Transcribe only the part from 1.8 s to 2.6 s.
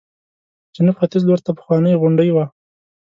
غونډۍ وه.